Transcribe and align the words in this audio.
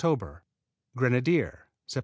Grenadier 0.95 1.67
Sept. 1.85 1.99